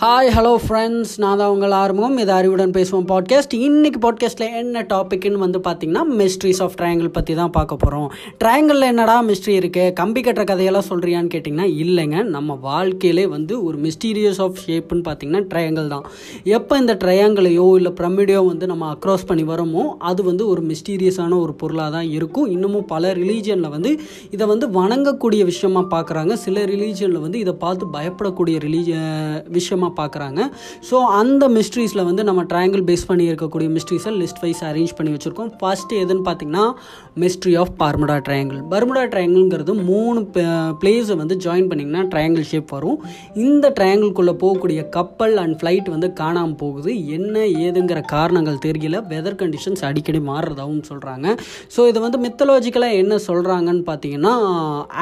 Hi 0.00 0.30
hello 0.36 0.50
friends 0.68 1.12
நான் 1.18 1.36
தான் 1.36 1.48
உங்கள் 1.48 1.70
ஆரம்பம் 1.70 2.16
இது 2.18 2.32
அறிவுடன் 2.32 2.70
பேசுவோம் 2.70 3.06
பாட்காஸ்ட் 3.10 3.54
இன்றைக்கி 3.58 3.98
பாட்காஸ்ட்டில் 4.00 4.56
என்ன 4.56 4.82
டாபிக்னு 4.82 5.38
வந்து 5.38 5.58
பார்த்திங்கன்னா 5.58 6.02
மிஸ்ட்ரிஸ் 6.18 6.60
ஆஃப் 6.62 6.74
ட்ரையாங்கிள் 6.80 7.08
பற்றி 7.08 7.34
தான் 7.34 7.50
பார்க்க 7.50 7.76
போகிறோம் 7.76 8.08
ட்ரையாங்கிளில் 8.44 8.86
என்னடா 8.88 9.14
மிஸ்ட்ரி 9.22 9.54
இருக்குது 9.60 9.92
கம்பி 9.92 10.20
கட்டுற 10.20 10.44
கதையெல்லாம் 10.44 10.86
சொல்கிறியான்னு 10.88 11.30
கேட்டிங்கன்னா 11.34 11.68
இல்லைங்க. 11.84 12.22
நம்ம 12.24 12.58
வாழ்க்கையிலே 12.60 13.26
வந்து 13.26 13.64
ஒரு 13.64 13.78
மிஸ்டீரியஸ் 13.78 14.40
ஆஃப் 14.40 14.58
ஷேப்புன்னு 14.66 15.06
பார்த்தீங்கன்னா 15.08 15.42
ட்ரையாங்கிள் 15.54 15.88
தான். 15.88 16.04
எப்போ 16.42 16.78
இந்த 16.78 16.96
ட்ரையாங்கிளையோ 17.04 17.76
இல்லை 17.76 17.92
பிரமிடையோ 18.00 18.46
வந்து 18.46 18.66
நம்ம 18.66 18.94
அக்ராஸ் 18.94 19.26
பண்ணி 19.26 19.42
வரோமோ 19.44 19.86
அது 19.98 20.22
வந்து 20.22 20.46
ஒரு 20.48 20.64
மிஸ்டீரியஸான 20.72 21.40
ஒரு 21.40 21.54
பொருளாக 21.54 21.90
தான் 21.90 22.08
இருக்கும். 22.10 22.46
இன்னமும் 22.46 22.86
பல 22.86 23.14
ரிலீஜியனில் 23.14 23.74
வந்து 23.76 24.00
இதை 24.30 24.46
வந்து 24.46 24.68
வணங்கக்கூடிய 24.68 25.44
விஷயமாக 25.44 25.92
பார்க்குறாங்க. 25.96 26.32
சில 26.32 26.66
ரிலீஜியனில் 26.74 27.24
வந்து 27.26 27.38
இதை 27.38 27.52
பார்த்து 27.52 27.92
பயப்படக்கூடிய 27.98 28.58
ரிலீஜ 28.68 28.92
விஷயமா 29.86 29.92
பார்க்குறாங்க 30.00 30.40
ஸோ 30.88 30.96
அந்த 31.20 31.44
மிஸ்ட்ரீஸில் 31.56 32.04
வந்து 32.08 32.22
நம்ம 32.28 32.42
ட்ரையாங்கிள் 32.50 32.84
பேஸ் 32.90 33.06
பண்ணி 33.10 33.24
இருக்கக்கூடிய 33.30 33.68
மிஸ்ட்ரீஸை 33.76 34.12
லிஸ்ட் 34.22 34.42
வைஸ் 34.44 34.62
அரேஞ்ச் 34.70 34.94
பண்ணி 34.98 35.10
வச்சுருக்கோம். 35.14 35.50
ஃபஸ்ட்டு 35.60 36.00
எதுன்னு 36.04 36.24
பார்த்தீங்கன்னா 36.28 36.64
mystery 37.22 37.52
of 37.62 37.72
Bermuda 37.82 38.16
triangle 38.26 38.60
Bermuda 38.72 39.02
ட்ரையாங்கிள்ங்கிறது 39.12 39.74
மூணு 39.90 40.20
பிளேஸை 40.82 41.16
வந்து 41.22 41.36
ஜாயின் 41.46 41.68
பண்ணிங்கன்னா 41.70 42.02
ட்ரையாங்கிள் 42.12 42.48
ஷேப் 42.52 42.74
வரும். 42.76 42.98
இந்த 43.46 43.66
ட்ரையாங்கிள்குள்ளே 43.78 44.34
போகக்கூடிய 44.42 44.80
கப்பல் 44.96 45.36
அண்ட் 45.44 45.56
ஃப்ளைட் 45.60 45.88
வந்து 45.94 46.10
காணாமல் 46.22 46.58
போகுது. 46.62 46.90
என்ன 47.16 47.36
ஏதுங்கிற 47.64 48.00
காரணங்கள் 48.14 48.62
தெரியல. 48.66 48.96
வெதர் 49.12 49.38
கண்டிஷன்ஸ் 49.42 49.84
அடிக்கடி 49.90 50.22
மாறுறதாகவும் 50.30 50.84
சொல்கிறாங்க 50.90 51.26
ஸோ 51.74 51.80
இது 51.90 51.98
வந்து 52.06 52.18
மித்தலாஜிக்கலாக 52.26 53.00
என்ன 53.02 53.14
சொல்கிறாங்கன்னு 53.28 53.84
பார்த்தீங்கன்னா 53.90 54.34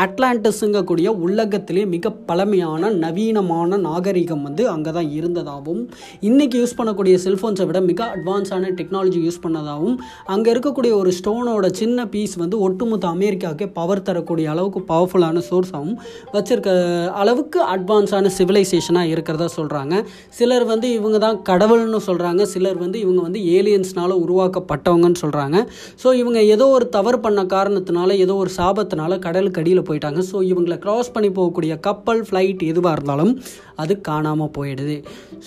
அட்லாண்டஸுங்கக்கூடிய 0.05 1.09
உலகத்திலே 1.27 1.83
மிக 1.95 2.11
பழமையான 2.28 2.91
நவீனமான 3.05 3.78
நாகரிகம் 3.89 4.45
வந்து 4.47 4.62
அங்கே 4.77 4.92
தான் 4.92 5.11
இருந்ததாகவும் 5.11 5.83
இன்றைக்கி 6.28 6.56
யூஸ் 6.62 6.77
பண்ணக்கூடிய 6.78 7.14
செல்ஃபோன்ஸை 7.25 7.67
விட 7.67 7.80
மிக 7.80 8.03
அட்வான்ஸான 8.17 8.70
டெக்னாலஜி 8.80 9.20
யூஸ் 9.27 9.41
பண்ணதாகவும் 9.44 9.97
அங்கே 10.27 10.50
இருக்கக்கூடிய 10.55 10.92
ஒரு 10.94 11.12
ஸ்டோனோட 11.19 11.69
சின்ன 11.72 12.06
பீஸ் 12.06 12.36
வந்து 12.36 12.58
ஒட்டுமொத்த 12.58 13.08
அமெரிக்காவுக்கே 13.17 13.69
பவர் 13.72 14.02
தரக்கூடிய 14.02 14.48
அளவுக்கு 14.50 14.83
பவர்ஃபுல்லான 14.92 15.45
சோர்ஸாகவும் 15.50 15.97
வச்சுருக்க 16.34 16.70
அளவுக்கு 17.14 17.61
அட்வான்ஸான 17.75 18.33
சிவிலைசேஷனாக 18.39 19.12
இருக்கிறதா 19.14 19.48
சொல்கிறாங்க 19.56 19.95
சிலர் 20.39 20.64
வந்து 20.64 20.91
இவங்க 20.92 21.19
தான் 21.19 21.39
கடவுள்னு 21.42 22.00
சொல்கிறாங்க 22.08 22.42
சிலர் 22.45 22.78
வந்து 22.78 22.98
இவங்க 23.00 23.20
வந்து 23.22 23.42
ஏலியன்ஸ்னால 23.56 24.12
உருவாக்கப்பட்டவங்கன்னு 24.25 25.22
சொல்கிறாங்க 25.25 25.56
ஸோ 26.05 26.08
இவங்க 26.14 26.39
ஏதோ 26.55 26.69
ஒரு 26.69 26.89
தவறு 26.89 27.20
பண்ண 27.20 27.41
காரணத்தினால 27.55 28.17
ஏதோ 28.17 28.34
ஒரு 28.34 28.50
சாபத்தினால 28.56 29.19
கடலுக்கு 29.19 29.61
அடியில் 29.61 29.86
போயிட்டாங்க. 29.89 30.20
ஸோ 30.30 30.36
இவங்களை 30.42 30.77
க்ராஸ் 30.78 31.12
பண்ணி 31.12 31.28
போகக்கூடிய 31.28 31.72
கப்பல் 31.80 32.22
ஃப்ளைட் 32.28 32.62
எதுவாக 32.62 32.97
இருந்தாலும் 32.97 33.33
அது 33.77 33.92
காணாமல் 34.00 34.52
போயிடுது. 34.65 34.98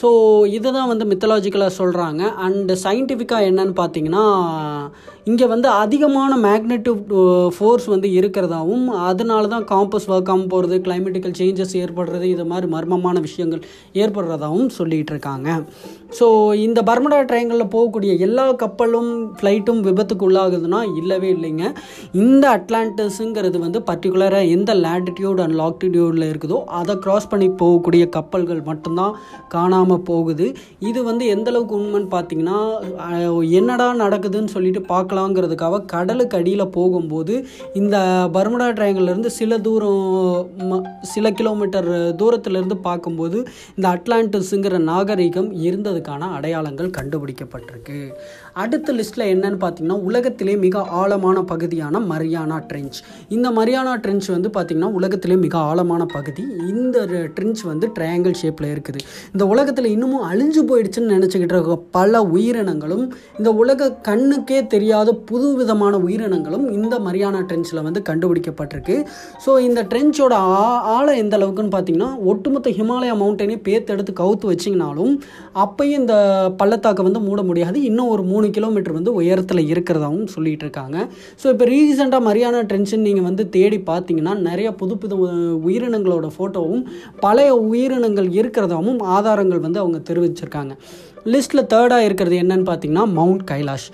ஸோ 0.01 0.07
இதுதான் 0.57 0.91
வந்து 0.93 1.05
மித்தலாஜிக்கலாக 1.13 1.77
சொல்கிறாங்க 1.81 2.23
அண்டு 2.47 2.75
சயின்டிஃபிக்காக 2.85 3.49
என்னன்னு 3.51 3.75
பார்த்தீங்கன்னா 3.83 4.25
இங்கே 5.29 5.45
வந்து 5.51 5.67
அதிகமான 5.83 6.31
மேக்னெட்டிவ் 6.47 6.99
ஃபோர்ஸ் 7.55 7.87
uh, 7.87 7.91
வந்து 7.93 8.07
இருக்கிறதாவும் 8.17 8.85
அதனால 9.07 9.47
தான் 9.53 9.65
காம்பஸ் 9.71 10.07
ஒர்க் 10.13 10.31
போகிறது 10.51 10.75
கிளைமேட்டிக்கல் 10.85 11.35
சேஞ்சஸ் 11.39 11.73
ஏற்படுறது 11.81 12.25
இது 12.33 12.43
மாதிரி 12.51 12.67
மர்மமான 12.73 13.21
விஷயங்கள் 13.25 13.61
ஏற்படுறதாகவும் 14.01 14.69
சொல்லிகிட்டு 14.77 15.13
இருக்காங்க. 15.15 15.47
ஸோ 16.17 16.27
இந்த 16.65 16.79
பர்மடா 16.89 17.17
ட்ரையங்களில் 17.29 17.71
போகக்கூடிய 17.73 18.11
எல்லா 18.27 18.45
கப்பலும் 18.63 19.09
ஃப்ளைட்டும் 19.39 19.81
விபத்துக்கு 19.87 20.25
உள்ளாகுதுன்னா 20.27 20.79
இல்லவே 21.01 21.29
இல்லைங்க. 21.35 21.65
இந்த 22.23 22.45
அட்லாண்டஸுங்கிறது 22.57 23.59
வந்து 23.65 23.81
பர்டிகுலராக 23.89 24.53
எந்த 24.57 24.73
லேட்டிடியூட் 24.85 25.41
அண்ட் 25.45 25.57
லாக்டிடியூடில் 25.63 26.27
இருக்குதோ 26.31 26.59
அதை 26.79 26.95
க்ராஸ் 27.05 27.29
பண்ணி 27.33 27.49
போகக்கூடிய 27.63 28.05
கப்பல்கள் 28.17 28.63
மட்டும்தான் 28.71 29.13
காணாமல் 29.55 30.05
போகுது. 30.11 30.47
இது 30.91 30.99
வந்து 31.09 31.25
எந்தளவுக்கு 31.35 31.77
உண்மைன்னு 31.81 32.11
பார்த்தீங்கன்னா 32.15 32.61
என்னடா 33.61 33.89
நடக்குதுன்னு 34.05 34.55
சொல்லிட்டு 34.57 34.83
பார்க்கலாம். 34.93 35.15
பார்க்கலாங்கிறதுக்காக 35.17 35.83
கடலுக்கு 35.85 36.37
அடியில் 36.37 36.73
போகும்போது 36.77 37.33
இந்த 37.73 37.97
பர்முடா 38.35 38.67
ட்ரையாங்கிள்லேருந்து 38.77 39.31
சில 39.39 39.57
தூரம் 39.57 40.85
சில 41.13 41.31
கிலோமீட்டர் 41.31 41.89
தூரத்துலேருந்து 42.21 42.77
பார்க்கும்போது 42.87 43.37
இந்த 43.75 43.87
அட்லாண்டஸுங்கிற 43.95 44.77
நாகரிகம் 44.91 45.49
இருந்ததுக்கான 45.67 46.29
அடையாளங்கள் 46.37 46.95
கண்டுபிடிக்கப்பட்டிருக்கு. 46.97 47.99
அடுத்த 48.63 48.93
லிஸ்ட்டில் 48.97 49.25
என்னன்னு 49.33 49.59
பார்த்தீங்கன்னா 49.63 49.97
உலகத்திலே 50.09 50.53
மிக 50.65 50.83
ஆழமான 50.99 51.37
பகுதியான 51.51 51.99
மரியானா 52.11 52.57
ட்ரெஞ்ச் 52.69 52.97
இந்த 53.35 53.47
மரியானா 53.57 53.93
ட்ரெஞ்ச் 54.03 54.27
வந்து 54.35 54.49
பார்த்திங்கன்னா 54.55 54.89
உலகத்திலே 54.99 55.35
மிக 55.45 55.55
ஆழமான 55.69 56.03
பகுதி. 56.15 56.43
இந்த 56.73 56.97
ட்ரெஞ்ச் 57.37 57.61
வந்து 57.69 57.87
ட்ரையாங்கிள் 57.97 58.35
ஷேப்பில் 58.41 58.69
இருக்குது. 58.73 58.99
இந்த 59.33 59.43
உலகத்தில் 59.53 59.89
இன்னமும் 59.95 60.25
அழிஞ்சு 60.29 60.63
போயிடுச்சுன்னு 60.69 61.13
நினச்சிக்கிட்டு 61.15 61.55
இருக்க 61.55 61.77
பல 61.97 62.21
உயிரினங்களும் 62.35 63.05
இந்த 63.39 63.51
உலக 63.63 63.89
கண்ணுக்கே 64.09 64.59
தெரியாத 64.75 65.15
புது 65.31 65.49
விதமான 65.59 65.93
உயிரினங்களும் 66.07 66.65
இந்த 66.77 66.95
மரியானா 67.07 67.41
ட்ரெஞ்சில் 67.51 67.83
வந்து 67.87 68.03
கண்டுபிடிக்கப்பட்டிருக்கு. 68.09 68.97
ஸோ 69.45 69.53
இந்த 69.67 69.83
ட்ரெஞ்சோட 69.91 70.33
ஆ 70.55 70.65
ஆழம் 70.95 71.21
எந்த 71.23 71.35
அளவுக்குன்னு 71.39 71.75
பார்த்தீங்கன்னா 71.77 72.09
ஒட்டுமொத்த 72.31 72.75
ஹிமாலயா 72.79 73.15
மவுண்டனே 73.21 73.59
பேத்தெடுத்து 73.67 74.19
கவுத்து 74.23 74.51
வச்சிங்கனாலும் 74.53 75.13
அப்பையும் 75.65 76.01
இந்த 76.03 76.15
பள்ளத்தாக்கை 76.61 77.03
வந்து 77.09 77.23
மூட 77.29 77.41
முடியாது. 77.51 77.77
இன்னும் 77.91 78.11
ஒரு 78.15 78.23
மூணு 78.31 78.45
கிலோமீட்டர் 78.49 78.93
வந்து 78.93 79.13
உயரத்தில் 79.13 79.67
இருக்கிறதாகவும் 79.67 80.27
சொல்லிகிட்டு 80.35 80.59
இருக்காங்க 80.59 81.09
ஸோ 81.43 81.49
இப்போ 81.49 81.65
ரீசெண்டாக 81.65 82.23
மரியானா 82.23 82.65
டென்ஷன் 82.65 83.01
நீங்கள் 83.01 83.23
வந்து 83.23 83.49
தேடி 83.49 83.77
பார்த்தீங்கன்னா 83.77 84.37
நிறைய 84.37 84.71
புது 84.71 84.97
புது 84.97 85.17
உயிரினங்களோட 85.67 86.31
ஃபோட்டோவும் 86.37 86.85
பழைய 87.19 87.55
உயிரினங்கள் 87.55 88.29
இருக்கிறதாகவும் 88.29 89.01
ஆதாரங்கள் 89.03 89.59
வந்து 89.59 89.79
அவங்க 89.79 90.13
தெரிவிச்சிருக்காங்க. 90.13 90.77
லிஸ்ட்டில் 91.25 91.67
தேர்டாக 91.73 91.97
இருக்கிறது 91.97 92.35
என்னன்னு 92.37 92.65
பார்த்தீங்கன்னா 92.65 93.11
மவுண்ட் 93.11 93.41
கைலாஷ் 93.51 93.89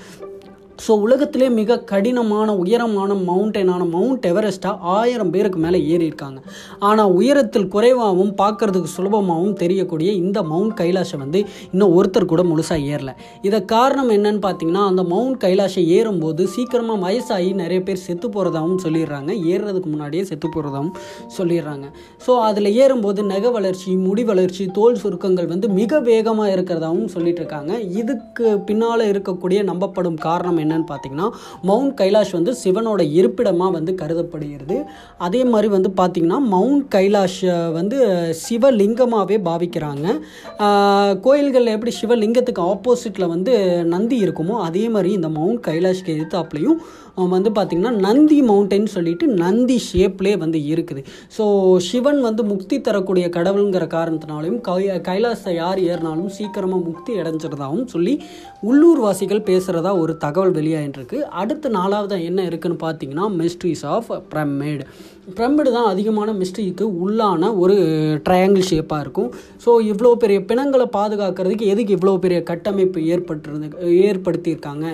ஸோ 0.84 0.92
உலகத்திலே 1.06 1.48
மிக 1.58 1.78
கடினமான 1.92 2.50
உயரமான 2.62 3.14
மவுண்டனான 3.28 3.84
மவுண்ட் 3.96 4.26
எவரெஸ்ட்டாக 4.30 4.92
ஆயிரம் 4.96 5.32
பேருக்கு 5.34 5.60
மேலே 5.66 5.80
ஏறி 5.94 6.06
இருக்காங்க. 6.10 6.40
ஆனால் 6.88 7.12
உயரத்தில் 7.20 7.68
குறைவாகவும் 7.76 8.34
பார்க்குறதுக்கு 8.42 8.90
சுலபமாகவும் 8.96 9.54
தெரியக்கூடிய 9.62 10.10
இந்த 10.22 10.40
மவுண்ட் 10.52 10.76
கைலாஷை 10.82 11.18
வந்து 11.24 11.40
இன்னும் 11.74 11.94
ஒருத்தர் 11.98 12.30
கூட 12.32 12.44
முழுசாக 12.52 12.88
ஏறல. 12.94 13.14
இதை 13.48 13.60
காரணம் 13.74 14.12
என்னன்னு 14.16 14.42
பார்த்தீங்கன்னா 14.48 14.84
அந்த 14.92 15.04
மவுண்ட் 15.14 15.40
கைலாஷை 15.46 15.84
ஏறும்போது 15.98 16.48
சீக்கிரமாக 16.56 17.00
வயசாகி 17.06 17.52
நிறைய 17.62 17.82
பேர் 17.90 18.04
செத்து 18.08 18.30
போகிறதாகவும் 18.36 18.82
சொல்லிடுறாங்க. 18.86 19.32
ஏறுறதுக்கு 19.54 19.92
முன்னாடியே 19.94 20.26
செத்து 20.32 20.48
போகிறதாகவும் 20.48 20.94
சொல்லிடுறாங்க. 21.38 21.86
ஸோ 22.26 22.32
அதில் 22.50 22.72
ஏறும்போது 22.82 23.24
நெக 23.34 23.52
வளர்ச்சி 23.58 23.90
முடி 24.08 24.26
வளர்ச்சி 24.32 24.66
தோல் 24.80 25.02
சுருக்கங்கள் 25.04 25.52
வந்து 25.54 25.70
மிக 25.80 26.00
வேகமாக 26.12 26.56
இருக்கிறதாகவும் 26.56 27.14
சொல்லிட்டு 27.16 27.42
இருக்காங்க. 27.44 27.74
இதுக்கு 28.02 28.46
பின்னால் 28.68 29.10
இருக்கக்கூடிய 29.14 29.62
நம்பப்படும் 29.72 30.20
காரணம் 30.28 30.62
என்னன்னு 30.64 30.88
பார்த்தீங்கன்னா 30.92 31.28
மவுண்ட் 31.70 31.96
கைலாஷ் 32.02 32.34
வந்து 32.38 32.54
சிவனோட 32.64 33.02
இருப்பிடமாக 33.20 33.76
வந்து 33.78 33.92
கருதப்படுகிறது. 34.02 34.78
அதே 35.28 35.42
மாதிரி 35.54 35.70
வந்து 35.76 35.92
பார்த்திங்கன்னா 36.02 36.40
மவுண்ட் 36.56 36.86
கைலாஷ் 36.96 37.42
வந்து 37.80 37.98
சிவலிங்கமாகவே 38.46 39.38
பாவிக்கிறாங்க. 39.50 40.08
கோயில்களில் 41.28 41.74
எப்படி 41.76 41.94
சிவலிங்கத்துக்கு 42.02 42.64
ஆப்போசிட்டில் 42.74 43.32
வந்து 43.36 43.54
நந்தி 43.94 44.20
இருக்குமோ 44.26 44.56
அதே 44.68 44.86
மாதிரி 44.96 45.12
இந்த 45.20 45.30
மவுண்ட் 45.38 45.62
கைலாஷ்க்கு 45.70 46.14
எதிர்த்தாப்புலையும் 46.16 46.80
வந்து 47.18 47.50
பார்த்திங்கன்னா 47.50 47.92
நந்தி 48.00 48.42
மவுண்டன் 48.42 48.86
சொல்லிட்டு 48.86 49.28
நந்தி 49.28 49.82
ஷேப்லேயே 49.94 50.38
வந்து 50.38 50.60
இருக்குது. 50.74 51.02
ஸோ 51.38 51.44
சிவன் 51.78 52.22
வந்து 52.22 52.44
முக்தி 52.44 52.82
தரக்கூடிய 52.82 53.30
கடவுளுங்கிற 53.30 53.88
காரணத்தினாலையும் 53.88 54.62
கை 54.62 55.00
கைலாசத்தை 55.00 55.54
யார் 55.56 55.80
ஏறினாலும் 55.80 56.28
சீக்கிரமாக 56.28 56.84
முக்தி 56.84 57.14
அடைஞ்சிருந்தாவும் 57.14 57.86
சொல்லி 57.86 58.20
உள்ளூர்வாசிகள் 58.64 59.48
பேசுகிறதா 59.50 59.98
ஒரு 59.98 60.18
தகவல் 60.18 60.52
வெளியாகிட்டுருக்கு 60.52 61.22
அடுத்த 61.22 61.70
நாலாவது 61.70 62.24
என்ன 62.24 62.44
இருக்குன்னு 62.44 62.78
பார்த்தீங்கன்னா 62.86 63.28
மிஸ்ட்ரிஸ் 63.38 63.86
ஆஃப் 63.86 64.12
பிரமிட் 64.34 64.86
பிரமிடு 65.28 65.70
தான் 65.76 65.90
அதிகமான 65.92 66.30
மிஸ்டேக்கு 66.40 66.86
உள்ளான 67.04 67.50
ஒரு 67.64 67.76
ட்ரையாங்கிள் 68.26 68.66
ஷேப்பாக 68.70 69.04
இருக்கும். 69.04 69.30
ஸோ 69.64 69.70
இவ்வளோ 69.92 70.10
பெரிய 70.24 70.40
பிணங்களை 70.50 70.88
பாதுகாக்கிறதுக்கு 70.96 71.70
எதுக்கு 71.74 71.96
இவ்வளோ 71.98 72.14
பெரிய 72.26 72.40
கட்டமைப்பு 72.50 73.02
ஏற்பட்டுருந்து 73.14 73.68
ஏற்படுத்தியிருக்காங்க? 74.08 74.86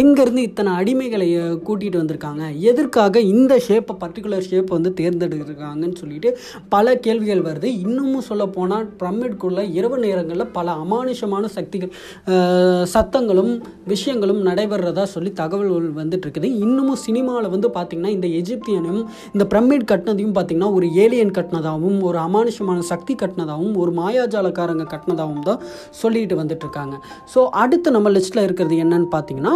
எங்கேருந்து 0.00 0.42
இத்தனை 0.48 0.70
அடிமைகளை 0.80 1.28
கூட்டிகிட்டு 1.66 2.00
வந்திருக்காங்க? 2.02 2.42
எதற்காக 2.70 3.20
இந்த 3.34 3.54
ஷேப்பை 3.66 3.96
பர்டிகுலர் 4.02 4.48
ஷேப் 4.48 4.74
வந்து 4.76 4.92
தேர்ந்தெடுக்கிறாங்கன்னு 5.00 6.00
சொல்லிட்டு 6.02 6.32
பல 6.74 6.96
கேள்விகள் 7.06 7.44
வருது. 7.48 7.70
இன்னமும் 7.84 8.26
சொல்ல 8.30 8.46
போனால் 8.56 8.88
பிரமிட்குள்ளே 9.02 9.64
இரவு 9.78 9.98
நேரங்களில் 10.06 10.52
பல 10.58 10.66
அமானுஷமான 10.84 11.44
சக்திகள் 11.58 11.92
சத்தங்களும் 12.94 13.52
விஷயங்களும் 13.94 14.42
நடைபெறதா 14.50 15.06
சொல்லி 15.14 15.30
தகவல்கள் 15.42 15.88
வந்துட்டு 16.02 16.26
இருக்குது. 16.26 16.50
இன்னமும் 16.66 17.02
சினிமாவில் 17.06 17.52
வந்து 17.56 17.70
பார்த்திங்கன்னா 17.78 18.14
இந்த 18.18 18.28
எஜிப்தியனும் 18.42 19.02
இந்த 19.34 19.44
பிரமிட் 19.52 19.74
கட்டினதையும் 19.84 20.34
பார்த்திங்கன்னா 20.36 20.72
ஒரு 20.72 20.86
ஏலியன் 20.92 21.32
கட்டினதாகவும் 21.38 22.00
ஒரு 22.00 22.18
அமானுஷமான 22.18 22.78
சக்தி 22.78 23.14
கட்டினதாகவும் 23.14 23.76
ஒரு 23.76 23.92
மாயாஜாலக்காரங்க 23.92 24.86
கட்டினதாகவும் 24.92 25.40
தான் 25.40 25.62
சொல்லிட்டு 25.90 26.34
வந்துட்டு 26.36 26.64
இருக்காங்க 26.66 26.96
ஸோ 27.34 27.46
அடுத்து 27.50 27.90
நம்ம 27.90 28.10
லிஸ்ட்டில் 28.10 28.42
இருக்கிறது 28.42 28.76
என்னன்னு 28.76 29.08
பார்த்தீங்கன்னா 29.14 29.54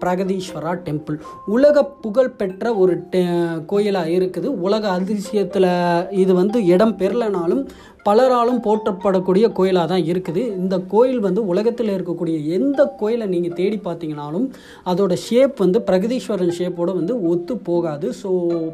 பிரகதீஸ்வரா 0.00 0.72
டெம்பிள். 0.86 1.18
உலக 1.46 1.84
புகழ் 1.84 2.30
பெற்ற 2.30 2.74
ஒரு 2.74 2.94
டெ 3.10 3.22
கோயிலாக 3.66 4.08
இருக்குது. 4.08 4.46
உலக 4.46 4.88
அதிசயத்தில் 4.88 5.70
இது 6.10 6.34
வந்து 6.34 6.64
இடம் 6.64 6.96
பெறலைனாலும் 6.96 7.68
பலராலும் 8.06 8.60
போற்றப்படக்கூடிய 8.64 9.44
கோயிலாக 9.58 9.86
தான் 9.92 10.06
இருக்குது. 10.12 10.42
இந்த 10.60 10.76
கோயில் 10.92 11.20
வந்து 11.26 11.40
உலகத்தில் 11.52 11.92
இருக்கக்கூடிய 11.94 12.36
எந்த 12.56 12.80
கோயிலை 13.00 13.26
நீங்கள் 13.34 13.54
தேடி 13.60 13.78
பார்த்தீங்கனாலும் 13.86 14.46
அதோட 14.90 15.14
ஷேப் 15.26 15.54
வந்து 15.64 15.78
பிரகதீஸ்வரன் 15.88 16.52
ஷேப்போடு 16.58 16.94
வந்து 16.98 17.14
ஒத்து 17.30 17.54
போகாது. 17.68 18.08
ஸோ 18.20 18.30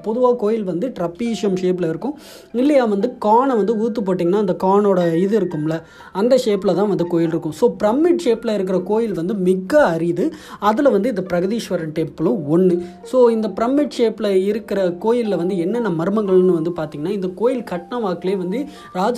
பொதுவாக 0.06 0.36
கோயில் 0.42 0.64
வந்து 0.70 0.88
ட்ரப்பீஷியம் 0.98 1.58
ஷேப்பில் 1.62 1.88
இருக்கும். 1.90 2.14
இல்லையா 2.62 2.86
வந்து 2.94 3.10
கானை 3.26 3.56
வந்து 3.60 3.76
ஊத்து 3.84 4.02
போட்டிங்கன்னா 4.08 4.42
அந்த 4.44 4.56
கானோட 4.66 5.00
இது 5.24 5.36
இருக்கும்ல 5.40 5.76
அந்த 6.22 6.34
ஷேப்பில் 6.46 6.76
தான் 6.80 6.90
வந்து 6.92 7.06
கோயில் 7.14 7.32
இருக்கும். 7.34 7.56
ஸோ 7.60 7.68
பிரமிட் 7.82 8.24
ஷேப்பில் 8.26 8.54
இருக்கிற 8.56 8.80
கோயில் 8.90 9.14
வந்து 9.20 9.36
மிக 9.48 9.72
அரிது. 9.92 10.26
அதில் 10.70 10.92
வந்து 10.96 11.12
இந்த 11.14 11.24
பிரகதீஸ்வரன் 11.30 11.94
டெம்பிளும் 12.00 12.42
ஒன்று 12.56 12.74
ஸோ 13.12 13.18
இந்த 13.36 13.50
பிரமிட் 13.60 13.96
ஷேப்பில் 14.00 14.30
இருக்கிற 14.50 14.80
கோயிலில் 15.06 15.40
வந்து 15.44 15.54
என்னென்ன 15.66 15.94
மர்மங்கள்னு 16.02 16.58
வந்து 16.58 16.74
பார்த்திங்கன்னா 16.80 17.16
இந்த 17.20 17.30
கோயில் 17.40 17.64
கட்டின 17.72 18.02
வாக்கிலே 18.06 18.36
வந்து 18.44 18.60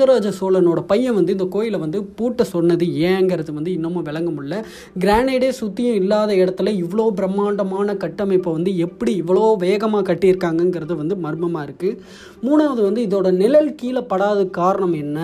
ராஜராஜ 0.03 0.31
சோழனோட 0.39 0.81
பையன் 0.91 1.17
வந்து 1.17 1.35
இந்த 1.35 1.45
கோயிலை 1.55 1.79
வந்து 1.83 1.99
பூட்ட 2.19 2.45
சொன்னது 2.53 2.85
ஏங்கிறது 3.09 3.51
வந்து 3.59 3.71
இன்னமும் 3.77 4.07
விளங்க 4.09 4.31
முடியல. 4.37 4.57
கிரானைடே 5.03 5.51
சுற்றியும் 5.59 5.99
இல்லாத 6.01 6.31
இடத்துல 6.43 6.71
இவ்வளோ 6.83 7.05
பிரம்மாண்டமான 7.19 7.95
கட்டமைப்பை 8.05 8.53
வந்து 8.57 8.71
எப்படி 8.87 9.13
இவ்வளோ 9.23 9.45
வேகமாக 9.65 10.07
கட்டியிருக்காங்கங்கிறது 10.09 10.95
வந்து 11.03 11.17
மர்மமாக 11.27 11.67
இருக்குது 11.67 11.99
மூணாவது 12.47 12.81
வந்து 12.89 13.05
இதோட 13.07 13.31
நிழல் 13.43 13.71
கீழே 13.83 14.03
படாத 14.13 14.41
காரணம் 14.59 14.97
என்ன? 15.03 15.19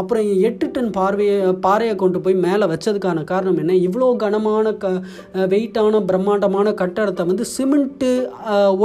அப்புறம் 0.00 0.28
எட்டு 0.48 0.68
டன் 0.74 0.92
பார்வையை 0.98 1.36
பாறையை 1.66 1.94
கொண்டு 2.02 2.20
போய் 2.24 2.36
மேலே 2.46 2.68
வச்சதுக்கான 2.72 3.24
காரணம் 3.32 3.58
என்ன? 3.64 3.72
இவ்வளோ 3.88 4.12
கனமான 4.22 4.74
க 4.84 4.92
வெயிட்டான 5.54 6.02
பிரம்மாண்டமான 6.10 6.74
கட்டடத்தை 6.82 7.26
வந்து 7.32 7.46
சிமெண்ட்டு 7.56 8.12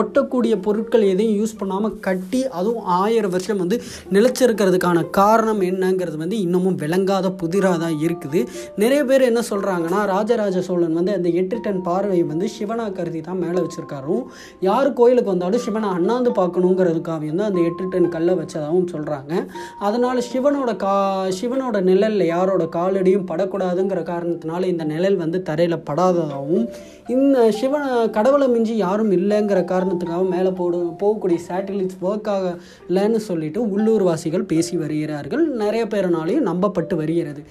ஒட்டக்கூடிய 0.02 0.56
பொருட்கள் 0.68 1.08
எதையும் 1.14 1.38
யூஸ் 1.42 1.60
பண்ணாமல் 1.62 1.98
கட்டி 2.10 2.44
அதுவும் 2.58 2.90
ஆயிரம் 3.02 3.36
வருஷம் 3.38 3.64
வந்து 3.66 3.80
நிலச்சிருக்கிறதுக்கான 4.18 5.08
காரணம் 5.20 5.34
காரணம் 5.36 5.62
என்னங்கிறது 5.68 6.18
வந்து 6.18 6.38
இன்னமும் 6.40 6.76
விளங்காத 6.82 7.28
புதிராக 7.40 7.78
தான் 7.78 7.96
இருக்குது. 8.04 8.40
நிறைய 8.78 9.02
பேர் 9.06 9.24
என்ன 9.24 9.42
சொல்கிறாங்கன்னா 9.50 10.00
ராஜராஜ 10.06 10.58
சோழன் 10.62 10.98
வந்து 11.00 11.16
அந்த 11.16 11.30
எட்டு 11.40 11.58
டன் 11.62 11.82
பார்வையை 11.82 12.26
வந்து 12.26 12.48
சிவனா 12.56 12.86
கருதி 12.92 13.22
தான் 13.22 13.42
மேலே 13.44 13.60
வச்சுருக்காரும் 13.60 14.22
யார் 14.60 14.90
கோயிலுக்கு 14.94 15.34
வந்தாலும் 15.34 15.64
சிவனை 15.66 15.90
அண்ணாந்து 15.90 16.32
பார்க்கணுங்கிறதுக்காக 16.32 17.24
வந்து 17.26 17.46
அந்த 17.46 17.60
எட்டு 17.62 17.90
டன் 17.90 18.10
கல்லை 18.10 18.36
வச்சதாகவும் 18.36 18.90
சொல்கிறாங்க 18.94 19.34
அதனால் 19.80 20.22
சிவனோட 20.30 20.72
கா 20.76 20.94
சிவனோட 21.40 21.80
நிழலில் 21.82 22.26
யாரோட 22.28 22.66
காலடியும் 22.76 23.28
படக்கூடாதுங்கிற 23.32 24.04
காரணத்தினால 24.04 24.64
இந்த 24.66 24.86
நிழல் 24.86 25.18
வந்து 25.18 25.42
தரையில் 25.42 25.86
படாததாகவும் 25.90 26.66
இந்த 27.08 27.40
சிவ 27.52 27.74
கடவுளை 28.12 28.48
மிஞ்சி 28.48 28.76
யாரும் 28.78 29.12
இல்லைங்கிற 29.12 29.60
காரணத்துக்காக 29.66 30.24
மேலே 30.30 30.54
போடு 30.58 30.78
போகக்கூடிய 31.02 31.40
சேட்டலைட்ஸ் 31.48 32.00
ஒர்க் 32.06 32.32
ஆகலைன்னு 32.34 33.22
சொல்லிட்டு 33.28 33.60
உள்ளூர்வாசிகள் 33.74 34.50
பேசி 34.52 34.76
வருகிறார் 34.78 35.25
இருக்கிறார்கள் 35.25 35.62
நிறைய 35.63 35.83
பேரனாலையும் 35.94 36.48
நம்பப்பட்டு 36.50 36.94
வருகிறது. 37.01 37.42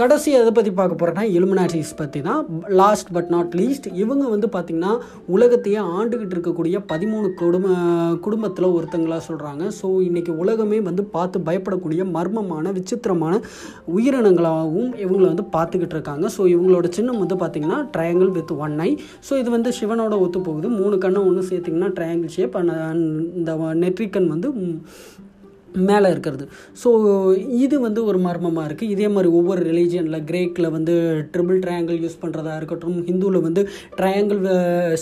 கடைசி 0.00 0.28
எதை 0.38 0.50
பற்றி 0.52 0.70
பார்க்க 0.78 1.00
போகிறேன்னா 1.00 1.24
இலுமினாட்டிஸ் 1.36 1.92
பற்றி 2.00 2.20
தான் 2.28 2.40
லாஸ்ட் 2.80 3.10
பட் 3.16 3.30
நாட் 3.34 3.52
லீஸ்ட் 3.60 3.88
இவங்க 4.02 4.24
வந்து 4.34 4.48
பார்த்திங்கன்னா 4.54 4.92
உலகத்தையே 5.34 5.80
ஆண்டுகிட்டு 5.96 6.34
இருக்கக்கூடிய 6.36 6.76
பதிமூணு 6.92 7.28
குடும்ப 7.42 7.68
குடும்பத்தில் 8.26 8.68
ஒருத்தங்களாக 8.76 9.22
சொல்கிறாங்க 9.28 9.64
ஸோ 9.80 9.88
இன்றைக்கி 10.08 10.32
உலகமே 10.44 10.78
வந்து 10.88 11.04
பார்த்து 11.16 11.46
பயப்படக்கூடிய 11.48 12.02
மர்மமான 12.16 12.72
விசித்திரமான 12.78 13.34
உயிரினங்களாகவும் 13.96 14.90
இவங்களை 15.04 15.26
வந்து 15.32 15.46
பார்த்துக்கிட்டு 15.56 15.96
இருக்காங்க. 15.98 16.24
ஸோ 16.36 16.42
இவங்களோட 16.54 16.86
சின்னம் 16.98 17.22
வந்து 17.24 17.38
பார்த்திங்கன்னா 17.42 17.80
triangle 17.94 18.32
with 18.38 18.54
one 18.66 18.78
eye 18.88 18.90
so 19.28 19.32
இது 19.42 19.48
வந்து 19.56 19.72
சிவனோட 19.80 20.14
ஒத்து 20.24 20.40
போகுது 20.48 20.68
மூணு 20.80 20.96
கண்ணை 21.04 21.22
ஒன்று 21.28 21.48
சேர்த்திங்கன்னா 21.52 21.90
ட்ரையாங்கிள் 21.98 22.34
ஷேப் 22.38 22.58
இந்த 23.38 23.52
நெற்றிக்கண் 23.84 24.32
வந்து 24.34 24.50
மேலே 25.88 26.08
இருக்கிறது. 26.14 26.44
ஸோ 26.82 26.88
இது 27.64 27.76
வந்து 27.80 28.00
ஒரு 28.10 28.18
மர்மமாக 28.26 28.66
இருக்குது 28.68 28.92
இதே 28.94 29.08
மாதிரி 29.14 29.28
ஒவ்வொரு 29.38 29.60
ரிலீஜியனில் 29.70 30.24
கிரேக்கில் 30.28 30.68
வந்து 30.76 30.94
ட்ரிபிள் 31.32 31.60
ட்ரையாங்கிள் 31.64 31.98
யூஸ் 32.04 32.20
பண்ணுறதா 32.22 32.52
இருக்கட்டும் 32.56 32.98
ஹிந்துவில் 33.08 33.44
வந்து 33.46 33.62
ட்ரையாங்கிள் 33.98 34.40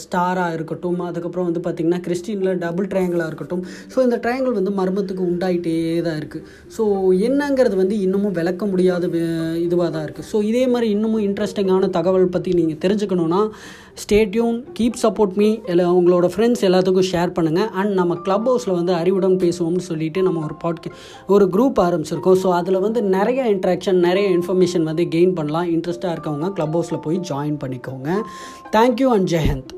ஸ்டாராக 0.03 0.57
இருக்கட்டும் 0.57 1.01
அதுக்கப்புறம் 1.09 1.49
வந்து 1.49 1.63
பார்த்திங்கன்னா 1.67 2.01
கிறிஸ்டினில் 2.07 2.59
டபுள் 2.65 2.91
ட்ரையாங்கிளாக 2.93 3.31
இருக்கட்டும். 3.33 3.65
ஸோ 3.95 3.99
இந்த 4.07 4.19
ட்ரையாங்கிள் 4.25 4.59
வந்து 4.61 4.73
மர்மத்துக்கு 4.81 5.25
உண்டாயிட்டே 5.33 5.77
தான் 6.09 6.19
இருக்குது 6.21 6.45
ஸோ 6.77 6.83
என்னங்கிறது 7.29 7.77
வந்து 7.83 7.99
இன்னமும் 8.07 8.37
விளக்க 8.41 8.67
முடியாத 8.67 9.05
இதுவாக 9.67 9.91
தான் 9.91 10.05
இருக்குது 10.07 10.29
ஸோ 10.33 10.39
இதே 10.51 10.65
மாதிரி 10.67 10.89
இன்னமும் 10.97 11.25
இன்ட்ரெஸ்டிங்கான 11.29 11.91
தகவல் 11.99 12.33
பற்றி 12.37 12.53
நீங்கள் 12.61 12.81
தெரிஞ்சுக்கணுன்னா 12.87 13.43
ஸ்டேட்யூன் 14.03 14.59
கீப் 14.73 15.01
சப்போர்ட் 15.03 15.35
மீ 15.41 15.49
எல்லா 15.73 15.87
உங்களோட 15.99 16.27
ஃப்ரெண்ட்ஸ் 16.35 16.63
எல்லாத்துக்கும் 16.69 17.09
ஷேர் 17.13 17.37
பண்ணுங்கள் 17.39 17.71
அண்ட் 17.81 17.93
நம்ம 17.99 18.13
க்ளப் 18.27 18.47
ஹவுஸில் 18.51 18.79
வந்து 18.79 18.93
அறிவுடன் 18.95 19.37
பேசுவோம்னு 19.43 19.85
சொல்லிட்டு 19.89 20.21
நம்ம 20.23 20.41
ஒரு 20.45 20.57
பாட்கே 20.63 20.93
ஒரு 21.27 21.47
குரூப் 21.53 21.81
ஆரம்பிச்சிருக்கோம். 21.87 22.41
ஸோ 22.45 22.51
அதில் 22.61 22.83
வந்து 22.87 23.03
நிறைய 23.17 23.43
இன்ட்ராக்ஷன் 23.55 24.01
நிறைய 24.09 24.29
இன்ஃபர்மேஷன் 24.39 24.89
வந்து 24.91 25.07
கெயின் 25.17 25.35
பண்ணலாம். 25.35 25.69
இன்ட்ரெஸ்ட்டாக 25.77 26.17
இருக்கவங்க 26.17 26.51
க்ளப் 26.53 26.77
ஹவுஸில் 26.79 27.05
போய் 27.07 27.21
ஜாயின் 27.31 27.61
பண்ணிக்கோங்க. 27.65 28.11
Thank you 28.77 29.11
and 29.17 29.31
Jayant 29.37 29.73